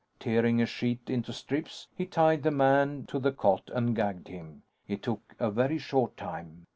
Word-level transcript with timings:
Tearing 0.19 0.59
a 0.59 0.65
sheet 0.65 1.11
into 1.11 1.31
strips, 1.31 1.87
he 1.95 2.07
tied 2.07 2.41
the 2.41 2.49
man 2.49 3.05
to 3.05 3.19
the 3.19 3.31
cot 3.31 3.69
and 3.71 3.95
gagged 3.95 4.29
him. 4.29 4.63
It 4.87 5.03
took 5.03 5.35
a 5.37 5.51
very 5.51 5.77
short 5.77 6.17
time. 6.17 6.65